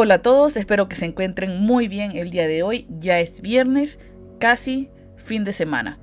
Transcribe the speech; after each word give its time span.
Hola 0.00 0.14
a 0.14 0.22
todos, 0.22 0.56
espero 0.56 0.88
que 0.88 0.94
se 0.94 1.06
encuentren 1.06 1.60
muy 1.60 1.88
bien 1.88 2.16
el 2.16 2.30
día 2.30 2.46
de 2.46 2.62
hoy. 2.62 2.86
Ya 2.88 3.18
es 3.18 3.40
viernes, 3.40 3.98
casi 4.38 4.90
fin 5.16 5.42
de 5.42 5.52
semana. 5.52 5.98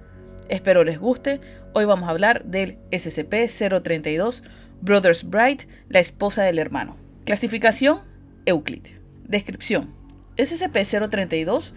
Espero 0.49 0.83
les 0.83 0.99
guste. 0.99 1.39
Hoy 1.73 1.85
vamos 1.85 2.09
a 2.09 2.11
hablar 2.11 2.43
del 2.43 2.77
SCP-032 2.91 4.43
Brothers 4.81 5.29
Bright, 5.29 5.69
la 5.87 5.99
esposa 5.99 6.43
del 6.43 6.59
hermano. 6.59 6.97
Clasificación 7.23 7.99
Euclid. 8.45 8.85
Descripción. 9.23 9.95
SCP-032 10.35 11.71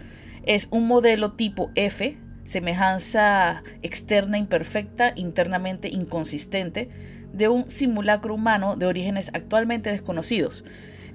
es 0.45 0.67
un 0.71 0.87
modelo 0.87 1.31
tipo 1.31 1.71
F, 1.75 2.17
semejanza 2.43 3.63
externa 3.81 4.37
imperfecta, 4.37 5.13
internamente 5.15 5.87
inconsistente, 5.87 6.89
de 7.31 7.47
un 7.47 7.69
simulacro 7.69 8.33
humano 8.33 8.75
de 8.75 8.87
orígenes 8.87 9.31
actualmente 9.33 9.89
desconocidos. 9.89 10.65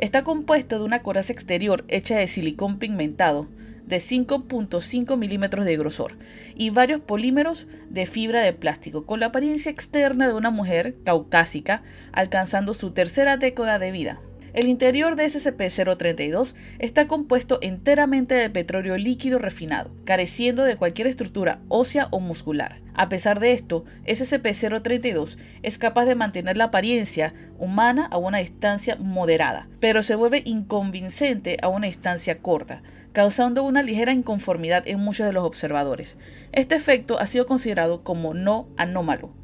Está 0.05 0.23
compuesto 0.23 0.79
de 0.79 0.85
una 0.85 1.03
coraza 1.03 1.33
exterior 1.33 1.87
hecha 1.89 2.19
de 2.19 2.27
silicón 2.27 2.79
pigmentado 2.79 3.49
de 3.87 3.97
5.5 3.97 5.17
milímetros 5.17 5.65
de 5.65 5.79
grosor 5.79 6.19
y 6.55 6.69
varios 6.69 7.01
polímeros 7.01 7.69
de 7.89 8.05
fibra 8.05 8.43
de 8.43 8.53
plástico 8.53 9.07
con 9.07 9.19
la 9.19 9.27
apariencia 9.27 9.71
externa 9.71 10.29
de 10.29 10.35
una 10.35 10.51
mujer 10.51 10.97
caucásica 11.05 11.83
alcanzando 12.13 12.75
su 12.75 12.91
tercera 12.91 13.39
década 13.39 13.79
de 13.79 13.93
vida. 13.93 14.21
El 14.55 14.69
interior 14.69 15.17
de 15.17 15.27
SCP-032 15.27 16.55
está 16.79 17.09
compuesto 17.09 17.59
enteramente 17.61 18.37
de 18.37 18.49
petróleo 18.51 18.97
líquido 18.97 19.41
refinado, 19.41 19.91
careciendo 20.05 20.63
de 20.63 20.77
cualquier 20.77 21.09
estructura 21.09 21.59
ósea 21.69 22.07
o 22.13 22.21
muscular. 22.21 22.81
A 22.95 23.09
pesar 23.09 23.41
de 23.41 23.51
esto, 23.51 23.85
SCP-032 24.07 25.39
es 25.65 25.79
capaz 25.79 26.05
de 26.05 26.15
mantener 26.15 26.57
la 26.57 26.67
apariencia 26.67 27.35
humana 27.59 28.07
a 28.13 28.17
una 28.17 28.39
distancia 28.39 28.95
moderada, 28.95 29.69
pero 29.81 30.05
se 30.05 30.15
vuelve 30.15 30.43
inconvincente 30.45 31.57
a 31.61 31.67
una 31.67 31.89
distancia 31.89 32.39
corta, 32.39 32.85
causando 33.13 33.65
una 33.65 33.83
ligera 33.83 34.13
inconformidad 34.13 34.87
en 34.87 35.01
muchos 35.01 35.27
de 35.27 35.33
los 35.33 35.43
observadores. 35.43 36.17
Este 36.53 36.77
efecto 36.77 37.19
ha 37.19 37.27
sido 37.27 37.47
considerado 37.47 38.05
como 38.05 38.35
no 38.35 38.69
anómalo, 38.77 39.35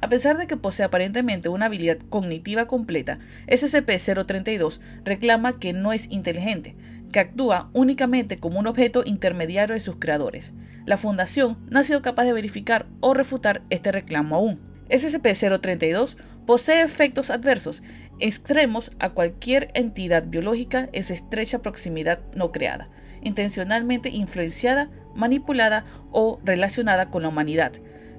a 0.00 0.08
pesar 0.08 0.38
de 0.38 0.46
que 0.46 0.56
posee 0.56 0.86
aparentemente 0.86 1.48
una 1.48 1.66
habilidad 1.66 1.98
cognitiva 2.08 2.66
completa, 2.66 3.18
SCP-032 3.48 4.80
reclama 5.04 5.58
que 5.58 5.72
no 5.72 5.92
es 5.92 6.10
inteligente, 6.10 6.76
que 7.12 7.20
actúa 7.20 7.70
únicamente 7.72 8.38
como 8.38 8.58
un 8.58 8.66
objeto 8.66 9.02
intermediario 9.04 9.74
de 9.74 9.80
sus 9.80 9.96
creadores. 9.96 10.54
La 10.86 10.96
Fundación 10.96 11.58
no 11.68 11.80
ha 11.80 11.84
sido 11.84 12.00
capaz 12.00 12.24
de 12.24 12.32
verificar 12.32 12.86
o 13.00 13.12
refutar 13.12 13.62
este 13.70 13.92
reclamo 13.92 14.36
aún. 14.36 14.60
SCP-032 14.88 16.16
posee 16.46 16.80
efectos 16.80 17.30
adversos 17.30 17.82
extremos 18.20 18.92
a 18.98 19.10
cualquier 19.10 19.70
entidad 19.74 20.26
biológica 20.28 20.88
en 20.92 21.02
su 21.02 21.12
estrecha 21.12 21.60
proximidad 21.60 22.20
no 22.34 22.52
creada, 22.52 22.88
intencionalmente 23.22 24.08
influenciada, 24.08 24.90
manipulada 25.14 25.84
o 26.10 26.40
relacionada 26.42 27.10
con 27.10 27.22
la 27.22 27.28
humanidad, 27.28 27.72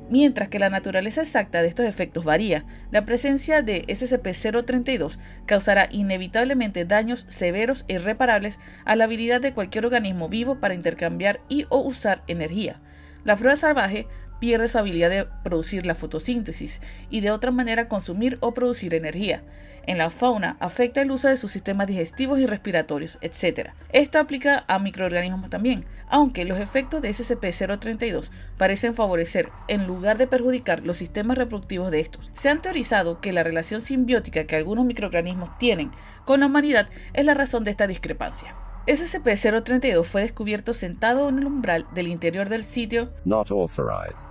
Mientras 0.10 0.50
que 0.50 0.58
la 0.58 0.72
naturaleza 0.72 1.22
exacta 1.22 1.62
de 1.62 1.68
estos 1.68 1.86
efectos 1.86 2.24
varía, 2.24 2.66
la 2.90 3.06
presencia 3.06 3.62
de 3.62 3.84
SCP-032 3.84 5.20
causará 5.46 5.88
inevitablemente 5.92 6.84
daños 6.84 7.26
severos 7.30 7.86
e 7.88 7.94
irreparables 7.94 8.60
a 8.86 8.96
la 8.96 9.04
habilidad 9.04 9.40
de 9.40 9.54
cualquier 9.54 9.86
organismo 9.86 10.28
vivo 10.28 10.60
para 10.60 10.74
intercambiar 10.74 11.42
y 11.48 11.68
o 11.70 11.80
usar 11.80 12.24
energía. 12.28 12.82
La 13.24 13.38
flora 13.38 13.56
salvaje 13.56 14.08
pierde 14.40 14.68
su 14.68 14.78
habilidad 14.78 15.10
de 15.10 15.28
producir 15.44 15.86
la 15.86 15.96
fotosíntesis 15.96 16.82
y 17.10 17.22
de 17.22 17.32
otra 17.32 17.52
manera 17.52 17.88
consumir 17.88 18.38
o 18.42 18.54
producir 18.54 18.94
energía. 18.94 19.44
En 19.86 19.98
la 19.98 20.10
fauna 20.10 20.56
afecta 20.60 21.02
el 21.02 21.10
uso 21.10 21.30
de 21.30 21.38
sus 21.38 21.52
sistemas 21.52 21.88
digestivos 21.88 22.40
y 22.40 22.46
respiratorios, 22.46 23.18
etc. 23.22 23.72
Esto 23.92 24.20
aplica 24.20 24.64
a 24.68 24.78
microorganismos 24.78 25.50
también, 25.50 25.84
aunque 26.08 26.46
los 26.46 26.60
efectos 26.60 27.02
de 27.02 27.10
SCP-032 27.10 28.30
parecen 28.58 28.94
favorecer 28.94 29.50
en 29.68 29.88
lugar 29.88 30.18
de 30.18 30.28
perjudicar 30.28 30.86
los 30.86 30.98
sistemas 30.98 31.38
reproductivos 31.38 31.90
de 31.90 32.02
estos. 32.02 32.30
Se 32.34 32.50
han 32.50 32.62
teorizado 32.62 33.20
que 33.20 33.34
la 33.34 33.44
relación 33.44 33.82
simbiótica 33.82 34.44
que 34.44 34.56
algunos 34.56 34.86
microorganismos 34.86 35.58
tienen 35.58 35.92
con 36.26 36.42
la 36.42 36.46
humanidad 36.46 36.88
es 37.14 37.26
la 37.26 37.34
razón 37.34 37.64
de 37.64 37.72
esta 37.72 37.88
discrepancia. 37.88 38.56
SCP-032 38.90 40.04
fue 40.04 40.22
descubierto 40.22 40.74
sentado 40.74 41.30
en 41.30 41.38
el 41.38 41.46
umbral 41.46 41.86
del 41.94 42.08
interior 42.08 42.50
del 42.50 42.64
sitio 42.64 43.14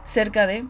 cerca 0.02 0.48
de 0.48 0.66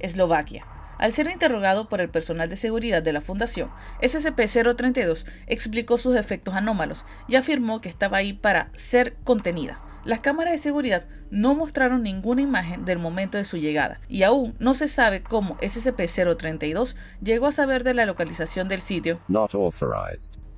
Eslovaquia. 0.00 0.66
Al 0.98 1.12
ser 1.12 1.30
interrogado 1.30 1.88
por 1.88 2.00
el 2.00 2.10
personal 2.10 2.48
de 2.48 2.56
seguridad 2.56 3.04
de 3.04 3.12
la 3.12 3.20
Fundación, 3.20 3.70
SCP-032 4.02 5.26
explicó 5.46 5.96
sus 5.96 6.16
efectos 6.16 6.56
anómalos 6.56 7.06
y 7.28 7.36
afirmó 7.36 7.80
que 7.80 7.88
estaba 7.88 8.16
ahí 8.16 8.32
para 8.32 8.68
ser 8.72 9.14
contenida. 9.22 9.80
Las 10.04 10.20
cámaras 10.20 10.52
de 10.52 10.58
seguridad 10.58 11.04
no 11.30 11.54
mostraron 11.54 12.02
ninguna 12.02 12.40
imagen 12.40 12.84
del 12.84 12.98
momento 12.98 13.36
de 13.36 13.44
su 13.44 13.58
llegada 13.58 14.00
y 14.08 14.22
aún 14.22 14.54
no 14.58 14.72
se 14.74 14.88
sabe 14.88 15.22
cómo 15.22 15.56
SCP-032 15.58 16.96
llegó 17.22 17.46
a 17.46 17.52
saber 17.52 17.84
de 17.84 17.94
la 17.94 18.06
localización 18.06 18.68
del 18.68 18.80
sitio 18.80 19.20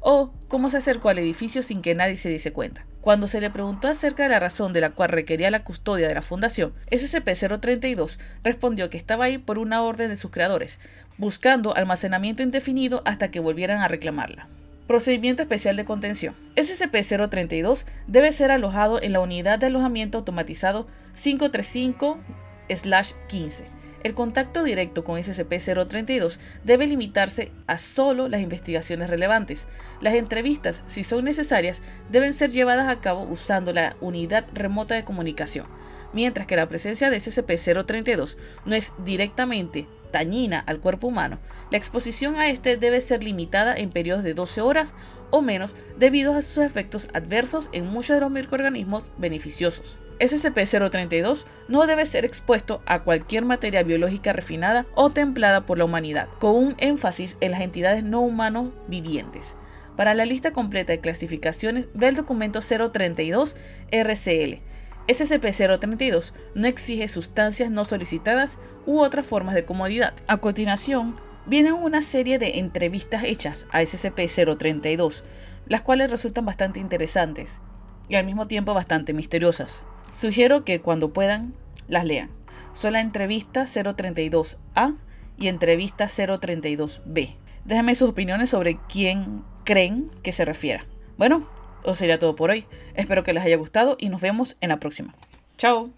o 0.00 0.32
cómo 0.48 0.68
se 0.68 0.78
acercó 0.78 1.08
al 1.08 1.18
edificio 1.18 1.62
sin 1.62 1.82
que 1.82 1.94
nadie 1.94 2.16
se 2.16 2.28
diese 2.28 2.52
cuenta. 2.52 2.86
Cuando 3.00 3.26
se 3.26 3.40
le 3.40 3.50
preguntó 3.50 3.88
acerca 3.88 4.22
de 4.22 4.28
la 4.28 4.38
razón 4.38 4.72
de 4.72 4.80
la 4.80 4.90
cual 4.90 5.10
requería 5.10 5.50
la 5.50 5.64
custodia 5.64 6.06
de 6.06 6.14
la 6.14 6.22
fundación, 6.22 6.72
SCP-032 6.90 8.18
respondió 8.44 8.90
que 8.90 8.96
estaba 8.96 9.24
ahí 9.24 9.38
por 9.38 9.58
una 9.58 9.82
orden 9.82 10.08
de 10.08 10.16
sus 10.16 10.30
creadores, 10.30 10.78
buscando 11.18 11.74
almacenamiento 11.74 12.44
indefinido 12.44 13.02
hasta 13.04 13.30
que 13.30 13.40
volvieran 13.40 13.80
a 13.80 13.88
reclamarla. 13.88 14.46
Procedimiento 14.86 15.42
especial 15.42 15.76
de 15.76 15.84
contención. 15.84 16.34
SCP-032 16.56 17.86
debe 18.06 18.32
ser 18.32 18.50
alojado 18.50 19.00
en 19.00 19.12
la 19.12 19.20
unidad 19.20 19.58
de 19.58 19.66
alojamiento 19.66 20.18
automatizado 20.18 20.86
535-15 21.14 23.64
el 24.02 24.14
contacto 24.14 24.64
directo 24.64 25.04
con 25.04 25.18
SCP-032 25.18 26.38
debe 26.64 26.86
limitarse 26.86 27.52
a 27.66 27.78
solo 27.78 28.28
las 28.28 28.40
investigaciones 28.40 29.10
relevantes. 29.10 29.68
Las 30.00 30.14
entrevistas, 30.14 30.82
si 30.86 31.04
son 31.04 31.24
necesarias, 31.24 31.82
deben 32.10 32.32
ser 32.32 32.50
llevadas 32.50 32.88
a 32.88 33.00
cabo 33.00 33.22
usando 33.22 33.72
la 33.72 33.96
unidad 34.00 34.44
remota 34.52 34.94
de 34.94 35.04
comunicación, 35.04 35.66
mientras 36.12 36.46
que 36.46 36.56
la 36.56 36.68
presencia 36.68 37.10
de 37.10 37.18
SCP-032 37.18 38.36
no 38.64 38.74
es 38.74 38.94
directamente 39.04 39.86
dañina 40.12 40.60
al 40.60 40.80
cuerpo 40.80 41.08
humano, 41.08 41.38
la 41.70 41.78
exposición 41.78 42.36
a 42.36 42.48
este 42.48 42.76
debe 42.76 43.00
ser 43.00 43.24
limitada 43.24 43.74
en 43.74 43.90
periodos 43.90 44.22
de 44.22 44.34
12 44.34 44.60
horas 44.60 44.94
o 45.30 45.42
menos 45.42 45.74
debido 45.98 46.34
a 46.34 46.42
sus 46.42 46.58
efectos 46.58 47.08
adversos 47.14 47.70
en 47.72 47.86
muchos 47.86 48.14
de 48.14 48.20
los 48.20 48.30
microorganismos 48.30 49.12
beneficiosos. 49.18 49.98
SCP-032 50.20 51.46
no 51.66 51.86
debe 51.86 52.06
ser 52.06 52.24
expuesto 52.24 52.80
a 52.86 53.02
cualquier 53.02 53.44
materia 53.44 53.82
biológica 53.82 54.32
refinada 54.32 54.86
o 54.94 55.10
templada 55.10 55.66
por 55.66 55.78
la 55.78 55.84
humanidad, 55.84 56.28
con 56.38 56.54
un 56.54 56.74
énfasis 56.78 57.36
en 57.40 57.50
las 57.50 57.60
entidades 57.60 58.04
no 58.04 58.20
humanos 58.20 58.70
vivientes. 58.86 59.56
Para 59.96 60.14
la 60.14 60.24
lista 60.24 60.52
completa 60.52 60.92
de 60.92 61.00
clasificaciones, 61.00 61.88
ve 61.92 62.08
el 62.08 62.16
documento 62.16 62.60
032 62.60 63.56
RCL. 63.90 64.62
SCP-032 65.08 66.32
no 66.54 66.66
exige 66.66 67.08
sustancias 67.08 67.70
no 67.70 67.84
solicitadas 67.84 68.58
u 68.86 69.00
otras 69.00 69.26
formas 69.26 69.54
de 69.54 69.64
comodidad. 69.64 70.14
A 70.26 70.36
continuación, 70.38 71.16
viene 71.46 71.72
una 71.72 72.02
serie 72.02 72.38
de 72.38 72.58
entrevistas 72.58 73.24
hechas 73.24 73.66
a 73.72 73.82
SCP-032, 73.82 75.22
las 75.66 75.82
cuales 75.82 76.10
resultan 76.10 76.44
bastante 76.44 76.80
interesantes 76.80 77.62
y 78.08 78.16
al 78.16 78.26
mismo 78.26 78.46
tiempo 78.46 78.74
bastante 78.74 79.12
misteriosas. 79.12 79.84
Sugiero 80.10 80.64
que 80.64 80.80
cuando 80.80 81.12
puedan 81.12 81.52
las 81.88 82.04
lean. 82.04 82.30
Son 82.72 82.92
la 82.92 83.00
entrevista 83.00 83.62
032A 83.62 84.96
y 85.38 85.48
entrevista 85.48 86.04
032B. 86.04 87.36
Déjenme 87.64 87.94
sus 87.94 88.10
opiniones 88.10 88.50
sobre 88.50 88.78
quién 88.88 89.44
creen 89.64 90.10
que 90.22 90.32
se 90.32 90.44
refiera. 90.44 90.86
Bueno, 91.16 91.48
eso 91.84 91.94
sería 91.94 92.18
todo 92.18 92.36
por 92.36 92.50
hoy. 92.50 92.66
Espero 92.94 93.22
que 93.22 93.32
les 93.32 93.44
haya 93.44 93.56
gustado 93.56 93.96
y 93.98 94.08
nos 94.08 94.20
vemos 94.20 94.56
en 94.60 94.70
la 94.70 94.80
próxima. 94.80 95.14
Chao. 95.56 95.90